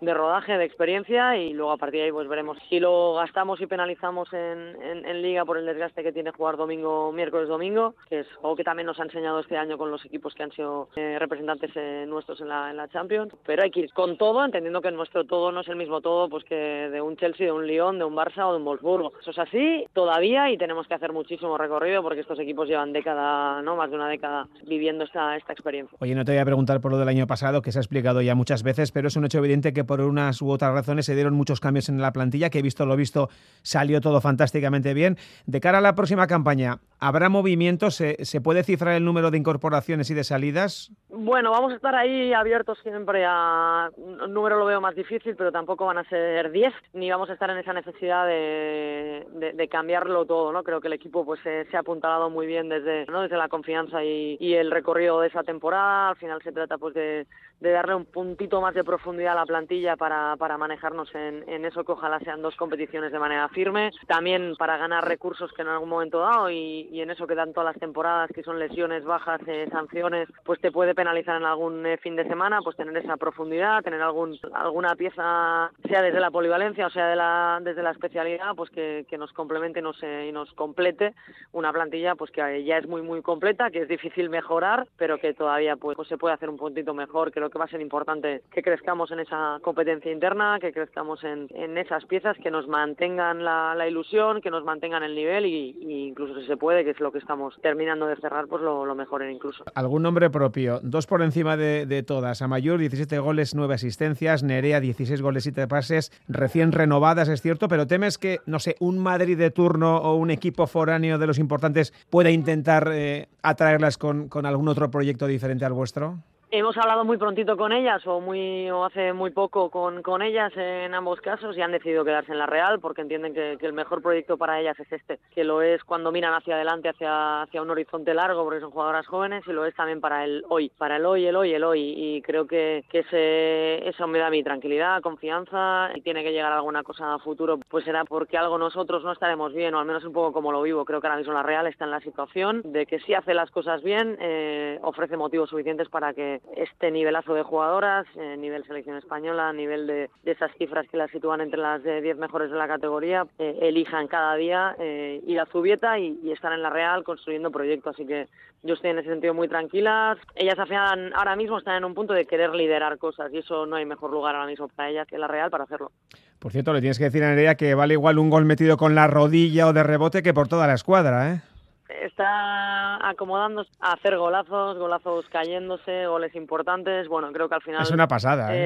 de 0.00 0.14
rodaje, 0.14 0.58
de 0.58 0.64
experiencia 0.64 1.36
y 1.36 1.52
luego 1.52 1.72
a 1.72 1.76
partir 1.76 2.00
de 2.00 2.06
ahí 2.06 2.12
pues 2.12 2.28
veremos 2.28 2.58
si 2.68 2.80
lo 2.80 3.14
gastamos 3.14 3.60
y 3.60 3.66
penalizamos 3.66 4.32
en, 4.32 5.22
liga 5.22 5.44
por 5.44 5.58
el 5.58 5.66
desgaste 5.66 6.02
que 6.02 6.12
tiene 6.12 6.30
jugar 6.30 6.56
domingo, 6.56 7.12
miércoles, 7.12 7.48
domingo, 7.48 7.94
que 8.08 8.20
es 8.20 8.26
algo 8.36 8.56
que 8.56 8.64
también 8.64 8.86
nos 8.86 9.00
ha 9.00 9.04
enseñado 9.04 9.40
este 9.40 9.56
año 9.56 9.78
con 9.78 9.90
los 9.90 10.04
equipos 10.04 10.34
que 10.34 10.42
han 10.42 10.52
sido 10.52 10.88
eh, 10.96 11.16
representantes 11.18 11.70
eh, 11.74 12.04
nuestros 12.06 12.40
en 12.40 12.48
la, 12.48 12.88
Champions. 12.92 13.32
Pero 13.44 13.62
hay 13.62 13.70
que 13.70 13.80
ir 13.80 13.92
con 13.92 14.16
todo, 14.16 14.44
entendiendo 14.44 14.80
que 14.80 14.90
nuestro 14.90 15.24
todo 15.24 15.52
no 15.52 15.60
es 15.60 15.68
el 15.68 15.76
mismo 15.76 16.00
todo 16.00 16.28
pues 16.28 16.44
que 16.44 16.54
de 16.54 17.00
un 17.00 17.16
Chelsea, 17.16 17.46
de 17.46 17.52
un 17.52 17.66
Lyon, 17.66 17.98
de 17.98 18.04
un 18.04 18.16
Barça 18.16 18.46
o 18.46 18.52
de 18.52 18.58
un 18.58 18.64
Wolfsburgo. 18.64 19.12
Eso 19.20 19.32
es 19.32 19.38
así 19.38 19.86
todavía 19.92 20.50
y 20.50 20.56
tenemos 20.56 20.86
que 20.86 20.94
hacer 20.94 21.12
muchísimo 21.12 21.58
recorrido 21.58 22.02
porque 22.02 22.20
estos 22.20 22.38
equipos 22.38 22.68
llevan 22.68 22.92
década, 22.92 23.60
no 23.62 23.76
más 23.76 23.90
de 23.90 23.96
una 23.96 24.08
década 24.08 24.48
viviendo 24.66 25.04
esta 25.04 25.36
experiencia. 25.36 25.96
Oye, 26.00 26.14
no 26.14 26.24
te 26.24 26.32
voy 26.32 26.40
a 26.40 26.44
preguntar 26.44 26.80
por 26.80 26.92
lo 26.92 26.98
del 26.98 27.08
año 27.08 27.26
pasado, 27.26 27.62
que 27.62 27.72
se 27.72 27.78
ha 27.78 27.82
explicado 27.82 28.22
ya 28.22 28.34
muchas 28.34 28.62
veces, 28.62 28.92
pero 28.92 29.08
es 29.08 29.16
un 29.16 29.24
hecho 29.24 29.38
evidente 29.38 29.67
que 29.72 29.84
por 29.84 30.00
unas 30.00 30.40
u 30.42 30.50
otras 30.50 30.72
razones 30.72 31.06
se 31.06 31.14
dieron 31.14 31.34
muchos 31.34 31.60
cambios 31.60 31.88
en 31.88 32.00
la 32.00 32.12
plantilla, 32.12 32.50
que 32.50 32.58
he 32.58 32.62
visto 32.62 32.86
lo 32.86 32.96
visto, 32.96 33.28
salió 33.62 34.00
todo 34.00 34.20
fantásticamente 34.20 34.94
bien. 34.94 35.16
De 35.46 35.60
cara 35.60 35.78
a 35.78 35.80
la 35.80 35.94
próxima 35.94 36.26
campaña, 36.26 36.80
¿habrá 36.98 37.28
movimientos? 37.28 37.96
¿Se, 37.96 38.24
se 38.24 38.40
puede 38.40 38.64
cifrar 38.64 38.94
el 38.94 39.04
número 39.04 39.30
de 39.30 39.38
incorporaciones 39.38 40.10
y 40.10 40.14
de 40.14 40.24
salidas? 40.24 40.92
Bueno, 41.20 41.50
vamos 41.50 41.72
a 41.72 41.74
estar 41.74 41.96
ahí 41.96 42.32
abiertos 42.32 42.78
siempre 42.84 43.24
a... 43.26 43.90
Un 43.96 44.32
número 44.32 44.56
lo 44.56 44.66
veo 44.66 44.80
más 44.80 44.94
difícil, 44.94 45.34
pero 45.34 45.50
tampoco 45.50 45.84
van 45.84 45.98
a 45.98 46.08
ser 46.08 46.52
10, 46.52 46.72
ni 46.92 47.10
vamos 47.10 47.28
a 47.28 47.32
estar 47.32 47.50
en 47.50 47.58
esa 47.58 47.72
necesidad 47.72 48.24
de, 48.24 49.26
de, 49.52 49.68
cambiarlo 49.68 50.26
todo, 50.26 50.52
¿no? 50.52 50.62
Creo 50.62 50.80
que 50.80 50.86
el 50.86 50.92
equipo 50.92 51.24
pues 51.24 51.40
se, 51.40 51.66
ha 51.76 51.80
apuntalado 51.80 52.30
muy 52.30 52.46
bien 52.46 52.68
desde, 52.68 53.04
¿no? 53.06 53.22
desde 53.22 53.36
la 53.36 53.48
confianza 53.48 54.04
y, 54.04 54.36
y, 54.38 54.54
el 54.54 54.70
recorrido 54.70 55.20
de 55.20 55.26
esa 55.26 55.42
temporada. 55.42 56.10
Al 56.10 56.16
final 56.16 56.40
se 56.40 56.52
trata 56.52 56.78
pues 56.78 56.94
de, 56.94 57.26
de 57.58 57.70
darle 57.72 57.96
un 57.96 58.04
puntito 58.04 58.60
más 58.60 58.74
de 58.74 58.84
profundidad 58.84 59.32
a 59.32 59.40
la 59.40 59.46
plantilla 59.46 59.96
para, 59.96 60.36
para 60.36 60.56
manejarnos 60.56 61.12
en, 61.16 61.42
en, 61.48 61.64
eso 61.64 61.82
que 61.82 61.92
ojalá 61.92 62.20
sean 62.20 62.42
dos 62.42 62.54
competiciones 62.54 63.10
de 63.10 63.18
manera 63.18 63.48
firme. 63.48 63.90
También 64.06 64.54
para 64.56 64.76
ganar 64.76 65.04
recursos 65.04 65.52
que 65.52 65.62
en 65.62 65.68
algún 65.68 65.88
momento 65.88 66.20
dado 66.20 66.48
y, 66.48 66.88
y 66.92 67.00
en 67.00 67.10
eso 67.10 67.26
que 67.26 67.34
dan 67.34 67.52
todas 67.52 67.74
las 67.74 67.80
temporadas, 67.80 68.30
que 68.32 68.44
son 68.44 68.60
lesiones, 68.60 69.04
bajas, 69.04 69.40
eh, 69.48 69.66
sanciones, 69.72 70.28
pues 70.44 70.60
te 70.60 70.70
puede 70.70 70.94
penalizar 70.94 71.07
en 71.36 71.44
algún 71.44 71.86
eh, 71.86 71.96
fin 71.98 72.16
de 72.16 72.26
semana, 72.26 72.60
pues 72.62 72.76
tener 72.76 72.96
esa 72.96 73.16
profundidad, 73.16 73.82
tener 73.82 74.00
algún 74.02 74.38
alguna 74.52 74.94
pieza, 74.94 75.70
sea 75.88 76.02
desde 76.02 76.20
la 76.20 76.30
polivalencia 76.30 76.86
o 76.86 76.90
sea 76.90 77.08
de 77.08 77.16
la, 77.16 77.60
desde 77.62 77.82
la 77.82 77.90
especialidad, 77.90 78.54
pues 78.56 78.70
que, 78.70 79.06
que 79.08 79.18
nos 79.18 79.32
complemente 79.32 79.82
nos, 79.82 80.02
eh, 80.02 80.26
y 80.28 80.32
nos 80.32 80.52
complete 80.54 81.14
una 81.52 81.72
plantilla 81.72 82.14
pues 82.14 82.30
que 82.30 82.64
ya 82.64 82.78
es 82.78 82.86
muy 82.86 83.02
muy 83.02 83.22
completa, 83.22 83.70
que 83.70 83.82
es 83.82 83.88
difícil 83.88 84.30
mejorar, 84.30 84.86
pero 84.96 85.18
que 85.18 85.34
todavía 85.34 85.76
pues, 85.76 85.96
pues 85.96 86.08
se 86.08 86.18
puede 86.18 86.34
hacer 86.34 86.48
un 86.48 86.56
puntito 86.56 86.94
mejor. 86.94 87.32
Creo 87.32 87.50
que 87.50 87.58
va 87.58 87.64
a 87.64 87.68
ser 87.68 87.80
importante 87.80 88.42
que 88.50 88.62
crezcamos 88.62 89.10
en 89.10 89.20
esa 89.20 89.58
competencia 89.62 90.12
interna, 90.12 90.58
que 90.60 90.72
crezcamos 90.72 91.22
en, 91.24 91.48
en 91.50 91.78
esas 91.78 92.04
piezas, 92.04 92.36
que 92.38 92.50
nos 92.50 92.68
mantengan 92.68 93.44
la, 93.44 93.74
la 93.74 93.88
ilusión, 93.88 94.40
que 94.40 94.50
nos 94.50 94.64
mantengan 94.64 95.02
el 95.02 95.14
nivel 95.14 95.46
y, 95.46 95.76
y, 95.80 96.08
incluso 96.08 96.38
si 96.40 96.46
se 96.46 96.56
puede, 96.56 96.84
que 96.84 96.90
es 96.90 97.00
lo 97.00 97.12
que 97.12 97.18
estamos 97.18 97.56
terminando 97.62 98.06
de 98.06 98.16
cerrar, 98.16 98.46
pues 98.46 98.62
lo, 98.62 98.84
lo 98.84 98.94
incluso. 99.30 99.64
¿Algún 99.74 100.02
nombre 100.02 100.30
propio? 100.30 100.80
Dos 100.98 101.06
por 101.06 101.22
encima 101.22 101.56
de, 101.56 101.86
de 101.86 102.02
todas. 102.02 102.42
Amayur, 102.42 102.80
17 102.80 103.20
goles, 103.20 103.54
9 103.54 103.72
asistencias. 103.72 104.42
Nerea, 104.42 104.80
16 104.80 105.22
goles, 105.22 105.44
7 105.44 105.68
pases. 105.68 106.10
Recién 106.26 106.72
renovadas, 106.72 107.28
es 107.28 107.40
cierto, 107.40 107.68
pero 107.68 107.86
temes 107.86 108.18
que, 108.18 108.40
no 108.46 108.58
sé, 108.58 108.74
un 108.80 108.98
Madrid 108.98 109.38
de 109.38 109.52
turno 109.52 109.98
o 109.98 110.16
un 110.16 110.32
equipo 110.32 110.66
foráneo 110.66 111.18
de 111.18 111.28
los 111.28 111.38
importantes 111.38 111.94
pueda 112.10 112.32
intentar 112.32 112.90
eh, 112.92 113.28
atraerlas 113.42 113.96
con, 113.96 114.28
con 114.28 114.44
algún 114.44 114.66
otro 114.66 114.90
proyecto 114.90 115.28
diferente 115.28 115.64
al 115.64 115.72
vuestro? 115.72 116.18
Hemos 116.50 116.78
hablado 116.78 117.04
muy 117.04 117.18
prontito 117.18 117.58
con 117.58 117.72
ellas 117.72 118.06
o 118.06 118.22
muy 118.22 118.70
o 118.70 118.86
hace 118.86 119.12
muy 119.12 119.30
poco 119.32 119.68
con, 119.68 120.02
con 120.02 120.22
ellas 120.22 120.50
en 120.56 120.94
ambos 120.94 121.20
casos 121.20 121.54
y 121.54 121.60
han 121.60 121.72
decidido 121.72 122.06
quedarse 122.06 122.32
en 122.32 122.38
la 122.38 122.46
Real 122.46 122.80
porque 122.80 123.02
entienden 123.02 123.34
que, 123.34 123.58
que, 123.60 123.66
el 123.66 123.74
mejor 123.74 124.00
proyecto 124.00 124.38
para 124.38 124.58
ellas 124.58 124.80
es 124.80 124.90
este, 124.90 125.18
que 125.34 125.44
lo 125.44 125.60
es 125.60 125.84
cuando 125.84 126.10
miran 126.10 126.32
hacia 126.32 126.54
adelante, 126.54 126.88
hacia, 126.88 127.42
hacia 127.42 127.60
un 127.60 127.68
horizonte 127.68 128.14
largo 128.14 128.44
porque 128.44 128.60
son 128.60 128.70
jugadoras 128.70 129.06
jóvenes 129.06 129.44
y 129.46 129.52
lo 129.52 129.66
es 129.66 129.74
también 129.74 130.00
para 130.00 130.24
el 130.24 130.42
hoy, 130.48 130.70
para 130.78 130.96
el 130.96 131.04
hoy, 131.04 131.26
el 131.26 131.36
hoy, 131.36 131.52
el 131.52 131.64
hoy. 131.64 131.92
Y 131.94 132.22
creo 132.22 132.46
que, 132.46 132.82
que 132.88 133.00
ese, 133.00 133.86
eso 133.86 134.06
me 134.06 134.18
da 134.18 134.30
mi 134.30 134.42
tranquilidad, 134.42 135.02
confianza 135.02 135.90
y 135.94 136.00
tiene 136.00 136.24
que 136.24 136.32
llegar 136.32 136.54
alguna 136.54 136.82
cosa 136.82 137.12
a 137.12 137.18
futuro 137.18 137.58
pues 137.68 137.84
será 137.84 138.06
porque 138.06 138.38
algo 138.38 138.56
nosotros 138.56 139.04
no 139.04 139.12
estaremos 139.12 139.52
bien 139.52 139.74
o 139.74 139.80
al 139.80 139.86
menos 139.86 140.02
un 140.02 140.14
poco 140.14 140.32
como 140.32 140.50
lo 140.50 140.62
vivo, 140.62 140.86
creo 140.86 141.02
que 141.02 141.08
ahora 141.08 141.18
mismo 141.18 141.34
la 141.34 141.42
Real 141.42 141.66
está 141.66 141.84
en 141.84 141.90
la 141.90 142.00
situación 142.00 142.62
de 142.64 142.86
que 142.86 143.00
si 143.00 143.12
hace 143.12 143.34
las 143.34 143.50
cosas 143.50 143.82
bien 143.82 144.16
eh, 144.18 144.78
ofrece 144.80 145.18
motivos 145.18 145.50
suficientes 145.50 145.90
para 145.90 146.14
que 146.14 146.37
este 146.56 146.90
nivelazo 146.90 147.34
de 147.34 147.42
jugadoras, 147.42 148.06
eh, 148.16 148.36
nivel 148.36 148.64
selección 148.64 148.96
española, 148.96 149.52
nivel 149.52 149.86
de, 149.86 150.10
esas 150.24 150.50
cifras 150.58 150.86
que 150.88 150.96
las 150.96 151.10
sitúan 151.10 151.40
entre 151.40 151.60
las 151.60 151.82
10 151.82 152.04
eh, 152.04 152.14
mejores 152.14 152.50
de 152.50 152.56
la 152.56 152.68
categoría, 152.68 153.26
eh, 153.38 153.58
elijan 153.62 154.08
cada 154.08 154.34
día 154.36 154.76
ir 154.78 155.40
a 155.40 155.46
Zubieta 155.46 155.98
y, 155.98 156.18
y, 156.22 156.32
estar 156.32 156.52
en 156.52 156.62
la 156.62 156.70
Real 156.70 157.04
construyendo 157.04 157.50
proyectos. 157.50 157.94
Así 157.94 158.06
que 158.06 158.26
yo 158.62 158.74
estoy 158.74 158.90
en 158.90 158.98
ese 158.98 159.08
sentido 159.08 159.34
muy 159.34 159.48
tranquilas. 159.48 160.18
Ellas 160.34 160.58
al 160.58 161.12
ahora 161.14 161.36
mismo 161.36 161.58
están 161.58 161.76
en 161.76 161.84
un 161.84 161.94
punto 161.94 162.12
de 162.12 162.24
querer 162.24 162.54
liderar 162.54 162.98
cosas 162.98 163.32
y 163.32 163.38
eso 163.38 163.66
no 163.66 163.76
hay 163.76 163.84
mejor 163.84 164.10
lugar 164.10 164.34
ahora 164.34 164.48
mismo 164.48 164.68
para 164.68 164.90
ellas 164.90 165.06
que 165.06 165.18
la 165.18 165.28
Real 165.28 165.50
para 165.50 165.64
hacerlo. 165.64 165.92
Por 166.38 166.52
cierto, 166.52 166.72
le 166.72 166.80
tienes 166.80 166.98
que 166.98 167.04
decir 167.04 167.22
a 167.24 167.30
Nerea 167.30 167.56
que 167.56 167.74
vale 167.74 167.94
igual 167.94 168.18
un 168.18 168.30
gol 168.30 168.44
metido 168.44 168.76
con 168.76 168.94
la 168.94 169.06
rodilla 169.06 169.66
o 169.66 169.72
de 169.72 169.82
rebote 169.82 170.22
que 170.22 170.34
por 170.34 170.48
toda 170.48 170.66
la 170.66 170.74
escuadra, 170.74 171.32
¿eh? 171.32 171.40
Está 171.88 173.08
acomodándose 173.08 173.70
a 173.80 173.92
hacer 173.92 174.16
golazos, 174.16 174.78
golazos 174.78 175.26
cayéndose, 175.30 176.06
goles 176.06 176.34
importantes. 176.34 177.08
Bueno, 177.08 177.32
creo 177.32 177.48
que 177.48 177.54
al 177.54 177.62
final. 177.62 177.82
Es 177.82 177.90
una 177.90 178.08
pasada. 178.08 178.54
¿eh? 178.54 178.58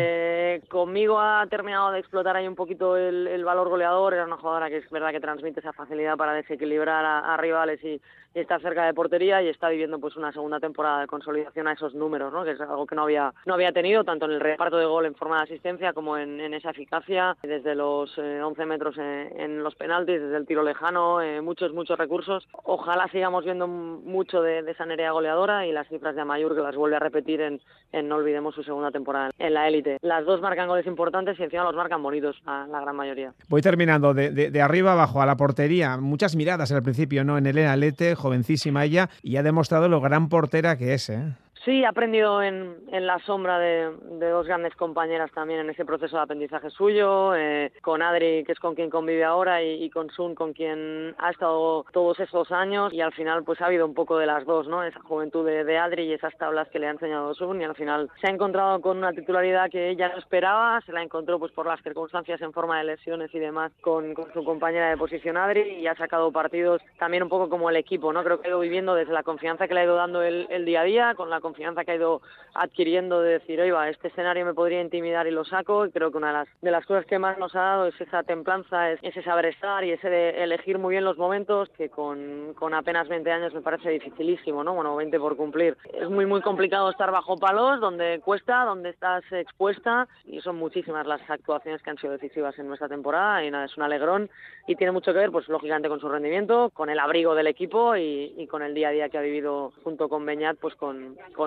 Eh, 0.55 0.63
conmigo 0.69 1.21
ha 1.21 1.47
terminado 1.47 1.93
de 1.93 2.01
explotar 2.01 2.37
ahí 2.37 2.47
un 2.47 2.55
poquito 2.55 2.97
el, 2.97 3.27
el, 3.27 3.45
valor 3.45 3.69
goleador. 3.69 4.15
Era 4.15 4.25
una 4.25 4.37
jugadora 4.37 4.69
que 4.69 4.79
es 4.79 4.91
verdad 4.91 5.11
que 5.11 5.21
transmite 5.21 5.61
esa 5.61 5.73
facilidad 5.73 6.17
para 6.17 6.35
desequilibrar 6.35 7.05
a, 7.05 7.33
a 7.33 7.37
rivales 7.37 7.83
y, 7.85 8.01
y, 8.35 8.41
está 8.41 8.59
cerca 8.59 8.85
de 8.85 8.95
portería 8.95 9.43
y 9.43 9.49
está 9.49 9.69
viviendo 9.69 9.99
pues 9.99 10.17
una 10.17 10.33
segunda 10.33 10.59
temporada 10.61 11.01
de 11.01 11.07
consolidación 11.07 11.69
a 11.69 11.73
esos 11.73 11.95
números, 11.95 12.33
¿no? 12.33 12.45
Que 12.45 12.53
es 12.53 12.61
algo 12.61 12.87
que 12.87 12.95
no 12.95 13.03
había 13.03 13.33
no 13.47 13.55
había 13.55 13.73
tenido 13.73 14.05
tanto 14.05 14.27
en 14.27 14.33
el 14.33 14.41
reparto 14.41 14.77
de 14.77 14.87
gol 14.87 15.07
en 15.07 15.15
forma 15.15 15.37
de 15.39 15.45
asistencia 15.45 15.93
como 15.93 16.17
en, 16.17 16.41
en 16.41 16.55
esa 16.55 16.71
eficacia 16.71 17.37
desde 17.43 17.75
los 17.75 18.17
eh, 18.19 18.43
11 18.43 18.67
metros 18.67 18.99
en, 18.99 19.41
en, 19.41 19.63
los 19.63 19.75
penaltis, 19.75 20.21
desde 20.21 20.37
el 20.37 20.47
tiro 20.47 20.63
lejano, 20.63 21.21
eh, 21.21 21.41
muchos 21.41 21.73
muchos 21.73 21.99
recursos. 21.99 22.47
Ojalá 22.65 23.09
sigamos 23.13 23.45
viendo 23.45 23.69
mucho 23.69 24.43
de, 24.43 24.61
esa 24.71 24.87
nerea 24.87 25.13
goleadora 25.13 25.67
y 25.67 25.73
las 25.73 25.87
cifras 25.89 26.15
de 26.15 26.23
Amayur 26.23 26.55
que 26.55 26.63
las 26.63 26.75
vuelve 26.75 26.97
a 26.97 26.99
repetir 26.99 27.41
en, 27.41 27.61
No 28.09 28.17
Olvidemos 28.17 28.55
su 28.55 28.63
segunda 28.63 28.91
temporada 28.91 29.31
en 29.39 29.55
la 29.55 29.69
élite. 29.69 29.99
Las 30.03 30.25
dos 30.25 30.41
marcan 30.41 30.69
goles 30.69 30.87
importantes 30.87 31.39
y 31.39 31.43
encima 31.43 31.65
los 31.65 31.75
marcan 31.75 32.03
bonitos, 32.03 32.41
la, 32.45 32.67
la 32.67 32.81
gran 32.81 32.97
mayoría. 32.97 33.33
Voy 33.49 33.63
terminando 33.63 34.15
de, 34.15 34.31
de, 34.31 34.63
arriba 34.63 34.93
abajo 34.93 35.23
a 35.23 35.27
la 35.27 35.37
portería. 35.37 35.97
Muchas 35.99 36.37
miradas 36.37 36.73
al 36.73 36.83
principio, 36.83 37.25
¿no? 37.25 37.39
En 37.39 37.47
Elena 37.47 37.77
Lete, 37.77 38.15
jovencísima 38.15 38.85
ella, 38.85 39.09
y 39.23 39.37
ha 39.37 39.43
demostrado 39.43 39.89
lo 39.89 40.01
gran 40.01 40.29
portera 40.29 40.77
que 40.77 40.95
es, 40.95 41.11
¿eh? 41.11 41.35
Sí, 41.65 41.83
he 41.83 41.87
aprendido 41.87 42.43
en, 42.43 42.75
en 42.91 43.07
la 43.07 43.21
sombra 43.21 43.57
de, 43.61 43.93
de, 44.19 44.29
dos 44.31 44.49
grandes 44.49 44.75
compañeras 44.75 45.31
también 45.31 45.61
en 45.61 45.71
ese 45.71 45.85
proceso 45.85 46.17
de 46.17 46.23
aprendizaje 46.23 46.71
suyo, 46.71 47.37
eh, 47.37 47.71
con 47.83 48.03
Adri, 48.03 48.43
que 48.43 48.51
es 48.51 48.59
con 48.59 48.75
quien 48.75 48.91
convive 48.91 49.23
ahora, 49.23 49.63
y, 49.63 49.89
con 49.91 50.11
Sun, 50.11 50.35
con 50.35 50.55
quien 50.55 51.15
ha 51.19 51.31
estado 51.31 51.85
todos 51.93 52.19
esos 52.19 52.51
años, 52.51 52.93
y 52.93 53.01
al 53.01 53.13
final 53.13 53.45
pues 53.45 53.61
ha 53.61 53.67
habido 53.67 53.87
un 53.87 53.95
poco 53.95 54.19
de 54.19 54.27
las 54.27 54.45
dos, 54.45 54.67
¿no? 54.67 54.83
Esa 54.83 55.01
juventud 55.03 55.47
de, 55.47 55.63
de 55.63 55.79
Adri 55.79 56.07
y 56.07 56.15
esas 56.15 56.37
tablas 56.37 56.69
que 56.69 56.81
le 56.81 56.89
ha 56.89 56.91
enseñado 56.91 57.33
Sun, 57.35 57.61
y 57.61 57.65
al 57.65 57.77
final 57.77 58.11
se 58.21 58.27
ha 58.27 58.31
encontrado 58.31 58.81
con 58.81 58.99
una 58.99 59.13
titularidad 59.13 59.71
que 59.71 59.91
ella 59.91 60.09
no 60.09 60.19
esperaba, 60.19 60.81
se 60.81 60.93
la 60.93 61.01
encontró 61.01 61.39
pues 61.39 61.53
por 61.53 61.67
las 61.67 61.81
circunstancias 61.83 62.43
en 62.43 62.53
forma 62.53 62.79
de 62.79 62.85
lesiones 62.85 63.33
y 63.33 63.39
demás 63.39 63.71
con, 63.83 64.15
con 64.15 64.33
su 64.33 64.43
compañera 64.43 64.91
de 64.91 64.97
posición 64.97 65.37
Adri, 65.37 65.79
y 65.79 65.87
ha 65.87 65.95
sacado 65.95 66.33
partidos 66.33 66.83
también 66.99 67.23
un 67.23 67.29
poco 67.29 67.49
como 67.49 67.71
el 67.71 67.77
equipo, 67.77 68.13
¿no? 68.13 68.25
Creo 68.25 68.41
que 68.41 68.49
ha 68.49 68.51
ido 68.51 68.59
viviendo 68.59 68.97
desde 68.97 69.13
la 69.13 69.23
confianza 69.23 69.69
que 69.69 69.75
le 69.75 69.81
ha 69.83 69.85
ido 69.85 69.95
dando 69.95 70.23
el, 70.23 70.49
el 70.51 70.65
día 70.65 70.81
a 70.81 70.85
día, 70.85 71.15
con 71.15 71.31
la 71.31 71.37
confianza 71.37 71.52
que 71.55 71.93
ha 71.93 71.97
ido 71.97 72.23
adquiriendo 72.55 73.21
de 73.21 73.39
decir, 73.39 73.61
oiga, 73.61 73.89
este 73.89 74.09
escenario 74.09 74.45
me 74.45 74.55
podría 74.55 74.81
intimidar 74.81 75.27
y 75.27 75.31
lo 75.31 75.45
saco. 75.45 75.87
Y 75.87 75.91
creo 75.91 76.11
que 76.11 76.19
una 76.19 76.29
de 76.29 76.33
las, 76.33 76.49
de 76.61 76.71
las 76.71 76.87
cosas 76.87 77.07
que 77.07 77.19
más 77.19 77.39
nos 77.39 77.55
ha 77.55 77.61
dado 77.61 77.87
es 77.87 78.01
esa 78.01 78.23
templanza, 78.23 78.91
es 78.91 79.01
ese 79.03 79.23
saber 79.23 79.47
estar 79.47 79.85
y 79.85 79.93
ese 79.93 80.09
de 80.09 80.43
elegir 80.43 80.79
muy 80.79 80.93
bien 80.93 81.05
los 81.05 81.19
momentos, 81.19 81.69
que 81.71 81.89
con, 81.89 82.55
con 82.55 82.75
apenas 82.75 83.09
20 83.09 83.31
años 83.31 83.55
me 83.55 83.63
parece 83.63 83.91
dificilísimo, 83.91 84.63
¿no? 84.65 84.75
Bueno, 84.75 84.97
20 84.97 85.19
por 85.19 85.37
cumplir. 85.37 85.77
Es 85.93 86.09
muy, 86.09 86.27
muy 86.27 86.41
complicado 86.43 86.91
estar 86.91 87.11
bajo 87.11 87.37
palos, 87.37 87.81
donde 87.81 88.21
cuesta, 88.25 88.65
donde 88.65 88.91
estás 88.91 89.25
expuesta, 89.33 90.09
y 90.25 90.41
son 90.41 90.57
muchísimas 90.57 91.07
las 91.07 91.21
actuaciones 91.29 91.83
que 91.83 91.91
han 91.91 91.99
sido 91.99 92.13
decisivas 92.13 92.59
en 92.59 92.69
nuestra 92.69 92.89
temporada, 92.89 93.45
y 93.45 93.51
nada, 93.51 93.65
es 93.65 93.77
un 93.77 93.83
alegrón, 93.83 94.31
y 94.67 94.77
tiene 94.77 94.93
mucho 94.93 95.13
que 95.13 95.19
ver, 95.19 95.31
pues 95.31 95.49
lógicamente, 95.49 95.89
con 95.89 96.01
su 96.01 96.09
rendimiento, 96.09 96.71
con 96.71 96.91
el 96.91 96.99
abrigo 96.99 97.35
del 97.35 97.47
equipo 97.47 97.97
y, 97.97 98.35
y 98.37 98.47
con 98.47 98.63
el 98.63 98.75
día 98.75 98.89
a 98.89 98.93
día 98.93 99.09
que 99.09 99.19
ha 99.19 99.23
vivido 99.23 99.73
junto 99.83 100.09
con 100.09 100.25
Beñat, 100.25 100.59
pues 100.59 100.75
con, 100.77 101.17
con 101.35 101.42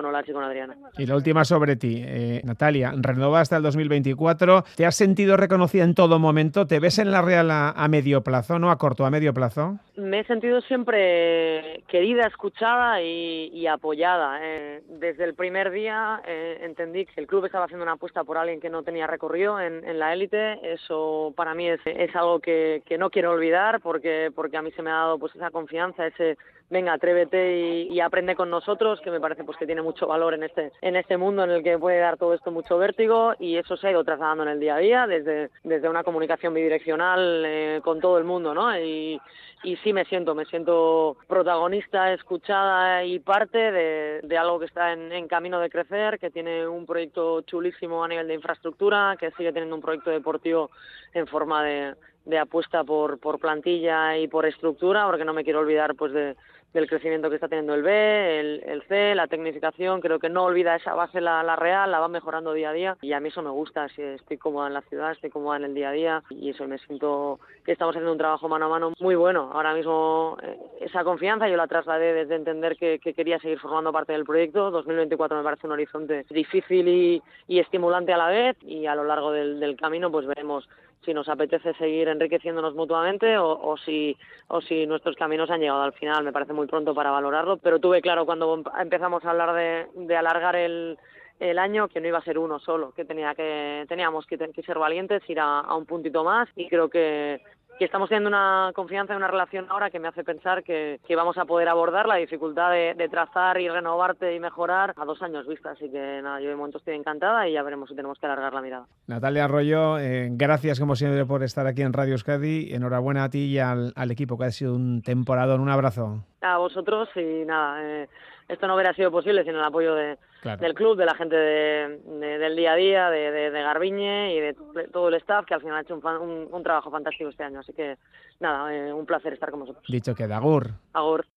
Y 0.98 1.06
la 1.06 1.16
última 1.16 1.44
sobre 1.44 1.76
ti, 1.76 2.02
eh, 2.04 2.40
Natalia, 2.44 2.92
renova 2.96 3.40
hasta 3.40 3.56
el 3.56 3.62
2024. 3.62 4.64
¿Te 4.74 4.86
has 4.86 4.94
sentido 4.94 5.36
reconocida 5.36 5.84
en 5.84 5.94
todo 5.94 6.18
momento? 6.18 6.66
¿Te 6.66 6.80
ves 6.80 6.98
en 6.98 7.10
la 7.10 7.22
Real 7.22 7.50
a, 7.50 7.88
medio 7.88 8.22
plazo, 8.22 8.58
no 8.58 8.70
a 8.70 8.78
corto, 8.78 9.06
a 9.06 9.10
medio 9.10 9.32
plazo? 9.34 9.78
Me 9.96 10.20
he 10.20 10.24
sentido 10.24 10.60
siempre 10.60 11.82
querida, 11.88 12.26
escuchada 12.26 13.00
y, 13.00 13.66
apoyada. 13.66 14.38
Eh. 14.42 14.82
desde 14.88 15.24
el 15.24 15.34
primer 15.34 15.70
día 15.70 16.20
eh, 16.26 16.58
entendí 16.62 17.06
que 17.06 17.20
el 17.20 17.26
club 17.26 17.46
estaba 17.46 17.64
haciendo 17.64 17.82
una 17.82 17.92
apuesta 17.92 18.22
por 18.22 18.36
alguien 18.36 18.60
que 18.60 18.68
no 18.68 18.82
tenía 18.82 19.06
recorrido 19.06 19.58
en, 19.58 19.98
la 19.98 20.12
élite. 20.12 20.74
Eso 20.74 21.32
para 21.34 21.54
mí 21.54 21.68
es, 21.68 21.80
algo 22.14 22.40
que, 22.40 22.82
no 22.98 23.08
quiero 23.08 23.32
olvidar 23.32 23.80
porque, 23.80 24.30
porque 24.34 24.58
a 24.58 24.62
mí 24.62 24.70
se 24.72 24.82
me 24.82 24.90
ha 24.90 24.94
dado 24.94 25.18
pues 25.18 25.34
esa 25.34 25.50
confianza, 25.50 26.06
ese 26.06 26.36
venga, 26.68 26.92
atrévete 26.92 27.86
y, 27.88 28.00
aprende 28.00 28.34
con 28.34 28.50
nosotros, 28.50 29.00
que 29.00 29.10
me 29.10 29.20
parece 29.20 29.44
pues 29.44 29.56
que 29.56 29.66
tiene 29.66 29.82
mucho 29.82 30.06
valor 30.06 30.34
en 30.34 30.42
este, 30.42 30.72
en 30.82 30.96
este 30.96 31.16
mundo 31.16 31.44
en 31.44 31.50
el 31.50 31.62
que 31.62 31.78
puede 31.78 31.98
dar 31.98 32.18
todo 32.18 32.34
esto 32.34 32.50
mucho 32.50 32.76
vértigo 32.76 33.34
y 33.38 33.56
eso 33.56 33.76
se 33.76 33.88
ha 33.88 33.90
ido 33.92 34.04
trasladando 34.04 34.42
en 34.42 34.50
el 34.50 34.60
día 34.60 34.74
a 34.74 34.78
día 34.78 35.06
desde, 35.06 35.50
desde 35.64 35.88
una 35.88 36.04
comunicación 36.04 36.52
bidireccional 36.54 37.44
eh, 37.46 37.80
con 37.82 38.00
todo 38.00 38.18
el 38.18 38.24
mundo, 38.24 38.52
¿no? 38.52 38.76
Y, 38.78 39.20
y 39.62 39.76
sí 39.86 39.92
me 39.92 40.04
siento, 40.06 40.34
me 40.34 40.46
siento 40.46 41.16
protagonista, 41.28 42.12
escuchada 42.12 43.04
y 43.04 43.20
parte 43.20 43.70
de, 43.70 44.20
de 44.20 44.36
algo 44.36 44.58
que 44.58 44.64
está 44.64 44.92
en, 44.92 45.12
en, 45.12 45.28
camino 45.28 45.60
de 45.60 45.70
crecer, 45.70 46.18
que 46.18 46.28
tiene 46.28 46.66
un 46.66 46.86
proyecto 46.86 47.42
chulísimo 47.42 48.02
a 48.02 48.08
nivel 48.08 48.26
de 48.26 48.34
infraestructura, 48.34 49.16
que 49.16 49.30
sigue 49.36 49.52
teniendo 49.52 49.76
un 49.76 49.82
proyecto 49.82 50.10
deportivo 50.10 50.72
en 51.14 51.28
forma 51.28 51.62
de, 51.62 51.94
de 52.24 52.36
apuesta 52.36 52.82
por, 52.82 53.20
por 53.20 53.38
plantilla 53.38 54.18
y 54.18 54.26
por 54.26 54.44
estructura, 54.44 55.06
porque 55.06 55.24
no 55.24 55.32
me 55.32 55.44
quiero 55.44 55.60
olvidar 55.60 55.94
pues 55.94 56.12
de, 56.12 56.34
del 56.76 56.88
crecimiento 56.88 57.30
que 57.30 57.36
está 57.36 57.48
teniendo 57.48 57.74
el 57.74 57.82
B, 57.82 58.40
el, 58.40 58.82
C, 58.86 59.14
la 59.14 59.26
tecnificación, 59.26 60.00
creo 60.00 60.18
que 60.18 60.28
no 60.28 60.44
olvida 60.44 60.76
esa 60.76 60.94
base 60.94 61.20
la, 61.20 61.56
real, 61.56 61.90
la 61.90 62.00
va 62.00 62.08
mejorando 62.08 62.52
día 62.52 62.70
a 62.70 62.72
día 62.72 62.96
y 63.00 63.12
a 63.12 63.20
mí 63.20 63.30
eso 63.30 63.42
me 63.42 63.50
gusta, 63.50 63.88
si 63.88 64.02
estoy 64.02 64.36
cómoda 64.36 64.68
en 64.68 64.74
la 64.74 64.82
ciudad, 64.82 65.12
estoy 65.12 65.30
cómoda 65.30 65.56
en 65.56 65.64
el 65.64 65.74
día 65.74 65.88
a 65.88 65.92
día 65.92 66.22
y 66.28 66.50
eso 66.50 66.68
me 66.68 66.78
siento 66.78 67.40
que 67.64 67.72
estamos 67.72 67.94
haciendo 67.94 68.12
un 68.12 68.18
trabajo 68.18 68.48
mano 68.48 68.66
a 68.66 68.68
mano 68.68 68.92
muy 69.00 69.14
bueno. 69.14 69.50
Ahora 69.52 69.74
mismo 69.74 70.36
eh, 70.42 70.58
esa 70.80 71.02
confianza 71.02 71.48
yo 71.48 71.56
la 71.56 71.66
trasladé 71.66 72.12
desde 72.12 72.34
entender 72.34 72.76
que, 72.76 72.98
que, 72.98 73.14
quería 73.14 73.38
seguir 73.38 73.58
formando 73.58 73.90
parte 73.92 74.12
del 74.12 74.24
proyecto, 74.24 74.70
2024 74.70 75.38
me 75.38 75.42
parece 75.42 75.66
un 75.66 75.72
horizonte 75.72 76.26
difícil 76.28 76.88
y, 76.88 77.22
y 77.48 77.58
estimulante 77.58 78.12
a 78.12 78.18
la 78.18 78.28
vez 78.28 78.56
y 78.62 78.86
a 78.86 78.94
lo 78.94 79.04
largo 79.04 79.32
del 79.32 79.76
camino 79.76 80.10
pues 80.10 80.26
veremos 80.26 80.68
si 81.04 81.14
nos 81.14 81.28
apetece 81.28 81.74
seguir 81.74 82.08
enriqueciéndonos 82.08 82.74
mutuamente 82.74 83.38
o, 83.38 83.48
o, 83.48 83.76
si, 83.76 84.16
o 84.48 84.60
si 84.60 84.86
nuestros 84.86 85.16
caminos 85.16 85.50
han 85.50 85.60
llegado 85.60 85.82
al 85.82 85.92
final. 85.92 86.24
Me 86.24 86.32
parece 86.32 86.52
muy 86.52 86.66
pronto 86.66 86.94
para 86.94 87.10
valorarlo, 87.10 87.58
pero 87.58 87.78
tuve 87.78 88.02
claro 88.02 88.26
cuando 88.26 88.62
empezamos 88.78 89.24
a 89.24 89.30
hablar 89.30 89.54
de, 89.94 90.16
alargar 90.16 90.56
el, 90.56 90.98
el 91.38 91.58
año 91.58 91.88
que 91.88 92.00
no 92.00 92.08
iba 92.08 92.18
a 92.18 92.24
ser 92.24 92.38
uno 92.38 92.58
solo, 92.58 92.92
que 92.92 93.04
tenía 93.04 93.34
que 93.34 93.84
teníamos 93.88 94.26
que, 94.26 94.36
que 94.36 94.62
ser 94.62 94.78
valientes, 94.78 95.28
ir 95.28 95.38
a, 95.40 95.74
un 95.74 95.86
puntito 95.86 96.24
más 96.24 96.48
y 96.56 96.68
creo 96.68 96.88
que 96.88 97.40
que 97.78 97.84
estamos 97.84 98.08
teniendo 98.08 98.28
una 98.28 98.72
confianza 98.74 99.12
y 99.12 99.16
una 99.16 99.28
relación 99.28 99.66
ahora 99.68 99.90
que 99.90 99.98
me 99.98 100.08
hace 100.08 100.24
pensar 100.24 100.62
que, 100.62 101.00
que 101.06 101.16
vamos 101.16 101.36
a 101.38 101.44
poder 101.44 101.68
abordar 101.68 102.06
la 102.06 102.16
dificultad 102.16 102.70
de, 102.70 102.94
de, 102.94 103.08
trazar 103.08 103.60
y 103.60 103.68
renovarte 103.68 104.34
y 104.34 104.40
mejorar 104.40 104.94
a 104.96 105.04
dos 105.04 105.20
años 105.22 105.46
vista. 105.46 105.70
Así 105.70 105.90
que 105.90 106.20
nada, 106.22 106.40
yo 106.40 106.48
de 106.48 106.56
momento 106.56 106.78
estoy 106.78 106.94
encantada 106.94 107.48
y 107.48 107.52
ya 107.52 107.62
veremos 107.62 107.88
si 107.88 107.94
tenemos 107.94 108.18
que 108.18 108.26
alargar 108.26 108.54
la 108.54 108.62
mirada. 108.62 108.86
Natalia 109.06 109.44
Arroyo, 109.44 109.98
eh, 109.98 110.28
gracias 110.32 110.80
como 110.80 110.96
siempre 110.96 111.24
por 111.26 111.42
estar 111.42 111.66
aquí 111.66 111.82
en 111.82 111.92
Radio 111.92 112.12
Euskadi. 112.12 112.72
Enhorabuena 112.72 113.24
a 113.24 113.30
ti 113.30 113.44
y 113.44 113.58
al, 113.58 113.92
al 113.94 114.10
equipo 114.10 114.38
que 114.38 114.44
ha 114.44 114.50
sido 114.50 114.74
un 114.74 115.02
temporador. 115.02 115.60
Un 115.60 115.68
abrazo. 115.68 116.24
A 116.40 116.58
vosotros 116.58 117.08
y 117.16 117.44
nada, 117.44 117.82
eh, 117.82 118.08
esto 118.48 118.66
no 118.66 118.74
hubiera 118.74 118.94
sido 118.94 119.10
posible 119.10 119.44
sin 119.44 119.54
el 119.54 119.64
apoyo 119.64 119.94
de, 119.94 120.16
claro. 120.46 120.62
del 120.62 120.74
club, 120.74 120.96
de 120.96 121.04
la 121.04 121.14
gente 121.14 121.36
de, 121.36 122.00
de, 122.04 122.38
del 122.38 122.56
día 122.56 122.72
a 122.72 122.76
día, 122.76 123.10
de, 123.10 123.50
de, 123.50 123.62
Garbiñe 123.62 124.34
y 124.34 124.40
de 124.40 124.54
todo 124.92 125.08
el 125.08 125.14
staff 125.14 125.44
que 125.44 125.54
al 125.54 125.60
final 125.60 125.76
ha 125.76 125.80
hecho 125.80 125.94
un, 125.94 126.06
un, 126.06 126.48
un 126.50 126.62
trabajo 126.62 126.90
fantástico 126.90 127.28
este 127.28 127.44
año. 127.44 127.60
Así 127.60 127.72
que 127.72 127.98
nada, 128.40 128.74
eh, 128.74 128.92
un 128.92 129.04
placer 129.06 129.32
estar 129.32 129.50
con 129.50 129.60
vosotros. 129.60 129.84
Dicho 129.88 130.14
que 130.14 130.24
Agur. 130.24 130.70
Agur. 130.92 131.26